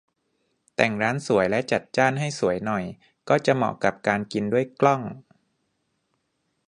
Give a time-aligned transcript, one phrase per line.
[0.75, 2.83] แต่งร้านสวยและจัดจานให้สวยหน่อย
[3.29, 5.01] ก็จะเหมาะกับการกินด้วยกล้อง